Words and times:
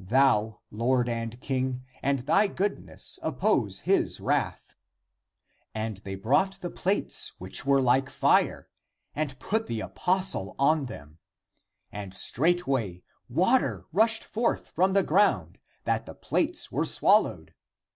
Thou, 0.00 0.60
Lord 0.70 1.06
and 1.06 1.38
King, 1.42 1.84
and 2.02 2.20
thy 2.20 2.46
goodness 2.46 3.18
oppose 3.20 3.80
his 3.80 4.12
(the 4.12 4.16
king's) 4.16 4.20
wrath!" 4.20 4.74
And 5.74 5.98
they 5.98 6.14
brought 6.14 6.58
the 6.60 6.70
plates 6.70 7.34
which 7.36 7.66
were 7.66 7.78
like 7.78 8.08
fire, 8.08 8.70
and 9.14 9.38
put 9.38 9.66
the 9.66 9.80
apostle 9.82 10.54
on 10.58 10.86
them. 10.86 11.18
And 11.92 12.14
straightway 12.14 13.02
water 13.28 13.84
rushed 13.92 14.24
forth 14.24 14.68
from 14.68 14.94
the 14.94 15.02
ground, 15.02 15.58
that 15.84 16.06
the 16.06 16.14
plates 16.14 16.72
were 16.72 16.86
swallowed. 16.86 17.52